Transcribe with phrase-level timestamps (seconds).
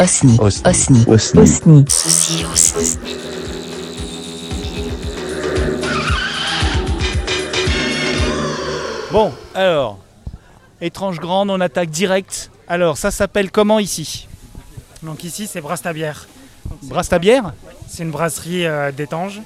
[0.00, 0.38] Osni.
[0.40, 1.04] Osni.
[1.06, 1.44] Osni.
[1.44, 2.44] Osni.
[2.50, 3.16] Osni.
[9.12, 9.98] Bon, alors,
[10.80, 12.50] étrange grande, on attaque direct.
[12.66, 14.26] Alors, ça s'appelle comment ici?
[15.02, 16.28] Donc ici, c'est Brasse-ta-Bière.
[16.84, 17.52] Brasse ta bière?
[17.86, 19.42] C'est une brasserie euh, d'Étanges.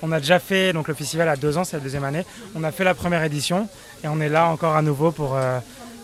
[0.00, 2.24] On a déjà fait, donc le festival a deux ans, c'est la deuxième année.
[2.54, 3.68] On a fait la première édition
[4.02, 5.58] et on est là encore à nouveau pour, euh,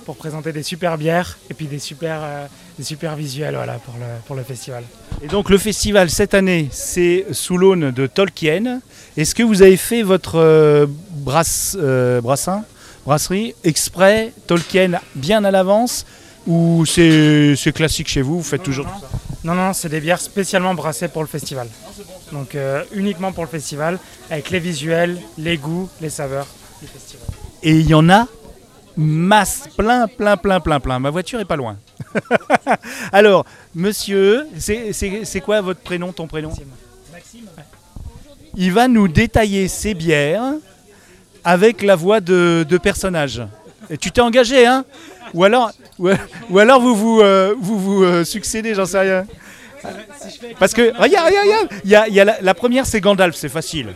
[0.06, 2.46] pour présenter des super bières et puis des super, euh,
[2.78, 4.84] des super visuels voilà, pour, le, pour le festival.
[5.20, 8.80] Et donc, le festival cette année, c'est sous l'aune de Tolkien.
[9.16, 12.64] Est-ce que vous avez fait votre euh, brasse, euh, brassin,
[13.04, 16.06] brasserie exprès, Tolkien bien à l'avance?
[16.46, 19.08] Ou c'est classique chez vous Vous faites toujours tout ça
[19.42, 21.66] Non, non, c'est des bières spécialement brassées pour le festival.
[22.30, 23.98] Donc euh, uniquement pour le festival,
[24.30, 26.46] avec les visuels, les goûts, les saveurs
[26.80, 27.26] du festival.
[27.64, 28.28] Et il y en a
[28.96, 30.98] masse, plein, plein, plein, plein, plein.
[30.98, 31.76] Ma voiture est pas loin.
[33.12, 36.50] Alors, monsieur, c'est- quoi votre prénom, ton prénom?
[37.12, 37.46] Maxime.
[38.54, 40.54] Il va nous détailler ses bières
[41.44, 43.42] avec la voix de, de personnage.
[43.90, 44.84] Et tu t'es engagé, hein?
[45.34, 46.08] Ou alors, ou,
[46.50, 49.26] ou alors vous vous, euh, vous, vous euh, succédez, j'en sais rien.
[50.58, 53.36] Parce que, regarde, regarde, regarde il y a, y a la, la première, c'est Gandalf,
[53.36, 53.92] c'est facile.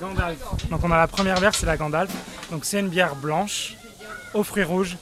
[0.00, 0.38] Gandalf.
[0.70, 2.10] Donc on a la première bière, c'est la Gandalf.
[2.50, 3.76] Donc c'est une bière blanche,
[4.34, 4.96] aux fruits rouges,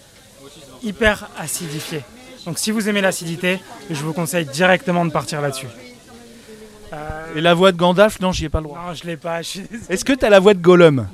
[0.82, 2.02] hyper acidifiée.
[2.44, 3.58] Donc si vous aimez l'acidité,
[3.90, 5.66] je vous conseille directement de partir là-dessus.
[6.92, 8.80] Euh, Et la voix de Gandalf, non, j'y ai pas le droit.
[8.86, 9.42] non, je l'ai pas.
[9.42, 9.60] Je.
[9.88, 11.08] Est-ce que tu as la voix de Gollum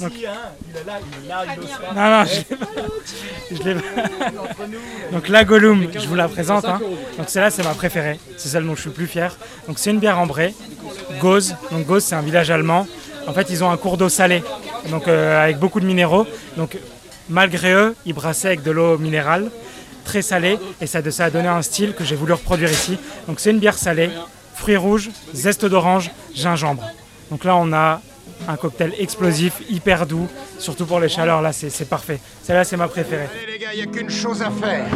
[0.00, 0.08] Non,
[2.10, 2.66] non, je l'ai pas.
[3.50, 3.80] Je l'ai pas.
[5.12, 6.64] Donc la Gollum, je vous la présente.
[6.64, 6.80] hein.
[7.18, 8.18] Donc celle-là, c'est ma préférée.
[8.38, 9.36] C'est celle dont je suis le plus fier.
[9.68, 10.54] Donc c'est une bière ambrée,
[11.20, 11.54] Gauze.
[11.70, 12.86] Donc Gauze, c'est un village allemand.
[13.26, 14.42] En fait, ils ont un cours d'eau salée,
[14.90, 16.26] donc euh, avec beaucoup de minéraux.
[16.56, 16.76] Donc
[17.28, 19.50] malgré eux, ils brassaient avec de l'eau minérale,
[20.04, 22.98] très salée, et ça, ça a donné un style que j'ai voulu reproduire ici.
[23.26, 24.10] Donc c'est une bière salée,
[24.54, 26.84] fruits rouges, zeste d'orange, gingembre.
[27.30, 28.00] Donc là, on a
[28.48, 31.40] un cocktail explosif, hyper doux, surtout pour les chaleurs.
[31.40, 32.20] Là, c'est parfait.
[32.42, 33.28] Celle-là, c'est ma préférée.
[33.42, 34.86] Allez les gars, il a qu'une chose à faire.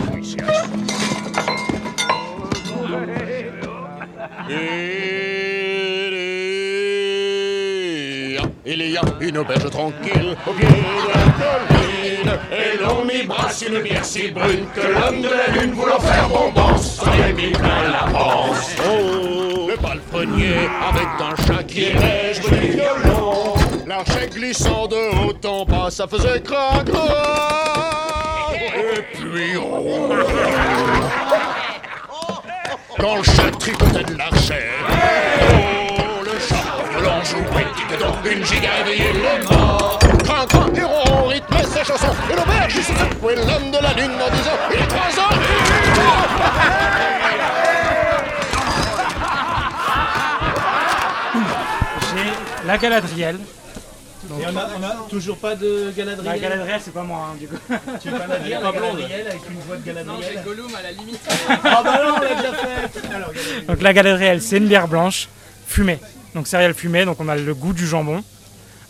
[8.71, 12.39] Il y a une auberge tranquille au pied de la colline.
[12.53, 16.29] Et l'on y brasse une bière si brune Que l'homme de la lune voulant faire
[16.29, 22.61] bombance S'en est mis plein la panse Oh, le palefrenier avec un chat qui jouait
[22.61, 23.55] du violon.
[23.87, 26.87] L'archet glissant de haut en bas Ça faisait crac
[28.85, 30.13] Et puis oh,
[32.99, 34.69] Quand le chat tricotait de l'archet
[37.97, 42.75] donc une giga éveillait les morts Crin, crin, et on rythmait sa chanson Et l'auberge
[42.77, 45.29] il se secouait l'homme de la lune en disant Il est trois ans
[52.15, 53.39] J'ai la Galadriel.
[54.31, 57.57] on a, toujours pas de Galadriel La Galadriel, c'est pas moi, hein, du coup.
[58.03, 61.21] Tu peux la dire, la Galadriel avec une voix de Galadriel Gollum à la limite.
[61.49, 63.31] Ah bah non, on l'a déjà fait Alors.
[63.69, 65.29] Donc la Galadriel, c'est une bière blanche,
[65.67, 66.01] fumée.
[66.35, 68.23] Donc céréales fumées, donc on a le goût du jambon,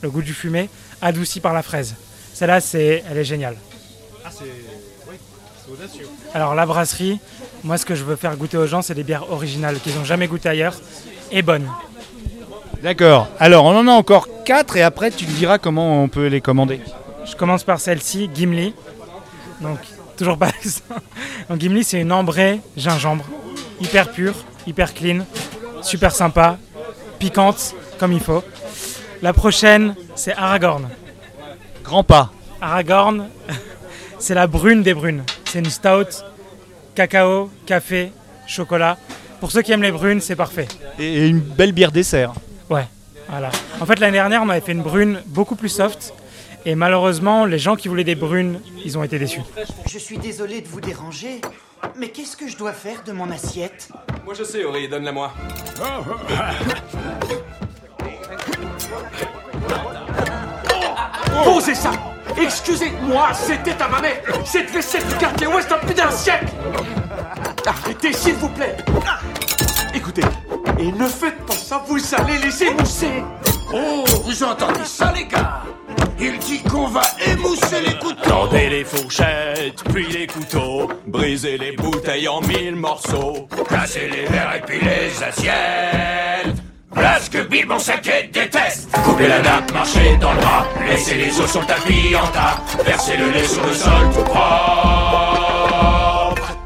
[0.02, 0.68] le goût du fumé,
[1.00, 1.94] adouci par la fraise.
[2.34, 3.56] Celle-là, c'est, elle est géniale.
[4.24, 4.44] Ah, c'est...
[5.08, 5.16] Oui,
[5.64, 6.08] c'est audacieux.
[6.34, 7.20] Alors la brasserie,
[7.64, 10.04] moi ce que je veux faire goûter aux gens, c'est des bières originales qu'ils n'ont
[10.04, 10.76] jamais goûté ailleurs
[11.30, 11.68] et bonnes.
[12.82, 13.28] D'accord.
[13.40, 16.40] Alors, on en a encore 4 et après, tu te diras comment on peut les
[16.40, 16.80] commander.
[17.24, 18.72] Je commence par celle-ci, Gimli.
[19.60, 19.78] Donc
[20.16, 20.80] toujours pas ça.
[21.48, 23.24] Donc Gimli, c'est une ambrée gingembre,
[23.80, 24.34] hyper pure,
[24.66, 25.26] hyper clean,
[25.82, 26.58] super sympa,
[27.18, 28.42] piquante comme il faut.
[29.22, 30.88] La prochaine, c'est Aragorn.
[31.82, 32.30] Grand pas.
[32.60, 33.28] Aragorn,
[34.18, 35.24] c'est la brune des brunes.
[35.44, 36.24] C'est une stout,
[36.94, 38.12] cacao, café,
[38.46, 38.96] chocolat.
[39.40, 40.68] Pour ceux qui aiment les brunes, c'est parfait.
[40.98, 42.32] Et une belle bière dessert.
[42.68, 42.86] Ouais,
[43.28, 43.50] voilà.
[43.80, 46.12] En fait, l'année dernière, on avait fait une brune beaucoup plus soft.
[46.68, 49.40] Et malheureusement, les gens qui voulaient des brunes, ils ont été déçus.
[49.86, 51.40] Je suis désolé de vous déranger,
[51.96, 53.88] mais qu'est-ce que je dois faire de mon assiette?
[54.26, 55.32] Moi je sais, Ori, donne-la moi.
[61.42, 61.92] Posez ça!
[62.38, 64.22] Excusez-moi, c'était à ma mère.
[64.44, 66.48] Cette vaisselle du quartier ouest a plus d'un siècle.
[67.64, 68.76] Arrêtez, s'il vous plaît.
[69.94, 70.24] Écoutez,
[70.78, 73.24] et ne faites pas ça, vous allez les émousser
[73.72, 75.62] Oh, vous entendez ça les gars?
[76.20, 78.28] Il dit qu'on va émousser les couteaux.
[78.28, 80.88] Tendez les fourchettes, puis les couteaux.
[81.06, 83.48] Brisez les bouteilles en mille morceaux.
[83.68, 86.58] Cassez les verres et puis les assiettes.
[86.90, 87.66] Voilà ce que Bill
[88.32, 92.26] déteste Coupez la nappe, marchez dans le bras Laissez les os sur le tapis en
[92.28, 94.42] tas Versez le lait sur le sol tout propre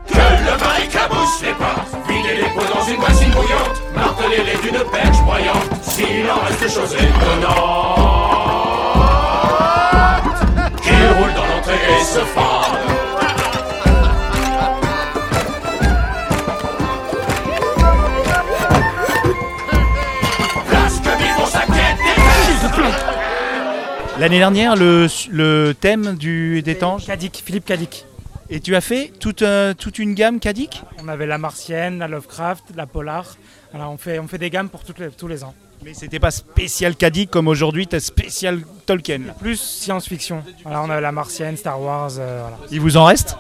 [0.07, 4.85] Que le vin éclabousse les pas Videz les pots dans une bassine bouillante Martelez-les d'une
[4.91, 8.22] perche broyante S'il en reste chose étonnante
[24.23, 27.07] L'année dernière, le, le thème du, des Tanges.
[27.07, 28.07] Kadik, Philippe Kadik.
[28.51, 30.81] Et tu as fait toute, euh, toute une gamme Kadik?
[31.03, 33.37] On avait la Martienne, la Lovecraft, la Polar.
[33.75, 35.55] On, fait, on fait des gammes pour les- tous les ans.
[35.85, 39.23] Mais c'était pas spécial Kadik comme aujourd'hui, t'as spécial Tolkien.
[39.41, 40.45] Plus science-fiction.
[40.63, 42.13] Voilà, on avait la Martienne, Star Wars.
[42.21, 42.59] euh, voilà.
[42.71, 43.37] Il vous en reste?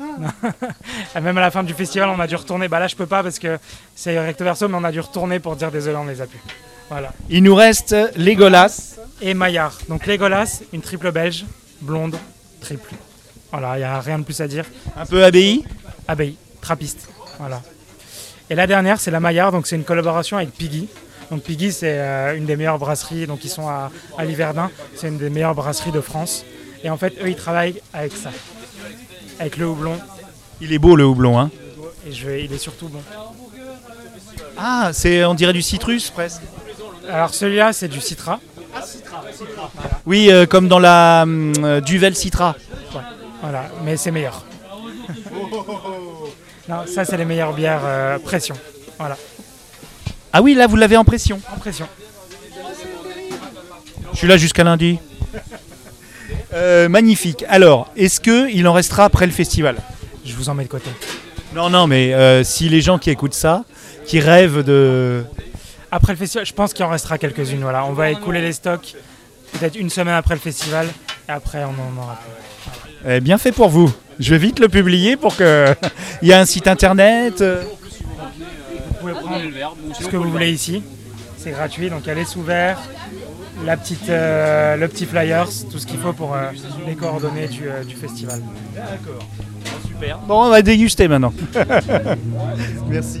[0.00, 2.68] Et même à la fin du festival, on a dû retourner.
[2.68, 3.58] Bah là, je peux pas parce que
[3.94, 6.40] c'est recto verso, mais on a dû retourner pour dire désolé, on les a plus.
[6.88, 7.12] Voilà.
[7.30, 8.96] Il nous reste Legolas.
[9.20, 9.78] Et Maillard.
[9.88, 11.46] Donc Legolas, une triple belge,
[11.80, 12.16] blonde,
[12.60, 12.90] triple.
[13.50, 14.64] Voilà, il n'y a rien de plus à dire.
[14.96, 15.64] Un peu abbaye.
[16.08, 17.08] Abbaye, trappiste.
[17.38, 17.62] Voilà.
[18.50, 20.88] Et la dernière, c'est la Maillard, donc c'est une collaboration avec Piggy.
[21.30, 24.70] Donc Piggy, c'est euh, une des meilleures brasseries, donc ils sont à, à Liverdun.
[24.96, 26.44] C'est une des meilleures brasseries de France.
[26.82, 28.30] Et en fait, eux, ils travaillent avec ça,
[29.40, 29.98] avec le houblon.
[30.60, 31.50] Il est beau le houblon, hein
[32.06, 33.00] Et je il est surtout bon.
[34.58, 36.42] Ah, c'est on dirait du citrus presque.
[37.10, 38.40] Alors celui-là, c'est du Citra.
[40.06, 42.56] Oui, euh, comme dans la hum, euh, Duvel Citra.
[42.94, 43.00] Ouais,
[43.42, 44.44] voilà, mais c'est meilleur.
[46.68, 48.54] non, ça, c'est les meilleures bières euh, pression.
[48.98, 49.16] Voilà,
[50.32, 51.40] Ah oui, là vous l'avez en pression.
[51.54, 51.86] en pression.
[54.12, 54.98] Je suis là jusqu'à lundi.
[56.54, 57.44] Euh, magnifique.
[57.48, 59.76] Alors, est-ce que il en restera après le festival?
[60.24, 60.88] Je vous en mets de côté.
[61.52, 63.64] Non, non, mais euh, si les gens qui écoutent ça,
[64.06, 65.24] qui rêvent de,
[65.94, 67.60] Après le festival, je pense qu'il en restera quelques-unes.
[67.62, 68.96] Voilà, on va écouler les stocks
[69.52, 70.88] peut-être une semaine après le festival
[71.28, 72.20] et après on en aura.
[73.06, 73.92] Eh, bien fait pour vous.
[74.18, 75.72] Je vais vite le publier pour que
[76.22, 77.42] il y a un site internet.
[77.42, 77.62] euh.
[78.88, 79.40] Vous pouvez prendre
[80.00, 80.82] ce que vous voulez ici.
[81.36, 82.80] C'est gratuit, donc il y a les sous-verts,
[83.64, 86.50] la petite, euh, le petit flyers, tout ce qu'il faut pour euh,
[86.88, 88.40] les coordonnées du, euh, du festival.
[90.26, 91.32] Bon, on va déguster maintenant.
[92.88, 93.20] Merci.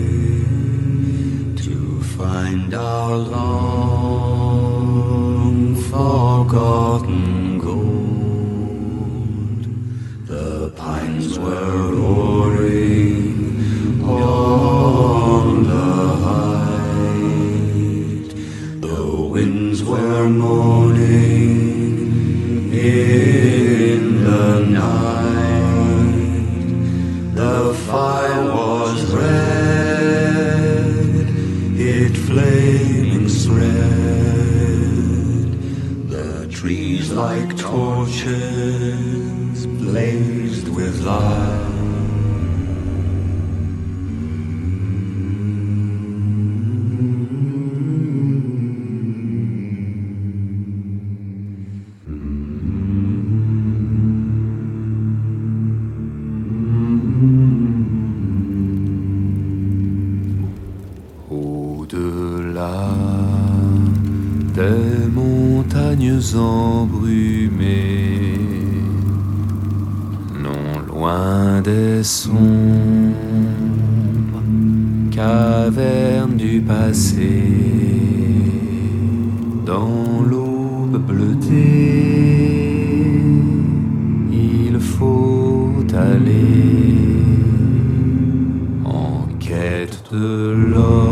[2.71, 4.55] find our long
[5.75, 8.97] forgotten gold.
[10.27, 13.23] The pines were roaring
[14.03, 17.61] on the height,
[18.81, 19.03] the
[19.33, 21.51] winds were moaning
[33.41, 33.71] spread.
[36.09, 38.35] The trees like torches
[39.65, 41.70] blazed with light.
[66.35, 67.57] Embrumées,
[70.45, 72.37] non loin des sombres
[75.11, 77.43] cavernes du passé,
[79.65, 81.51] dans l'aube bleutée,
[84.31, 86.81] il faut aller
[88.85, 91.10] en quête de l'or,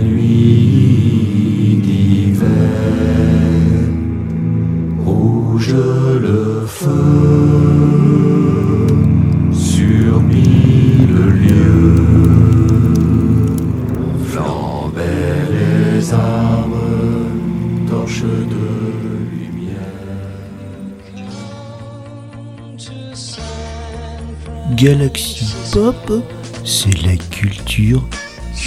[0.00, 2.48] nuit d'hiver.
[5.04, 5.74] Rouge
[6.20, 6.90] le feu
[9.52, 12.04] sur mille lieues.
[14.26, 16.76] Flambaient les arbres,
[17.88, 18.66] torches de
[19.32, 19.78] lumière.
[24.76, 26.12] Galaxy Pop,
[26.64, 28.02] c'est la culture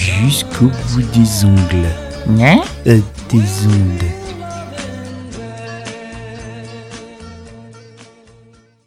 [0.04, 1.88] jusqu'au bout des ongles.
[2.88, 4.23] Euh, des ondes.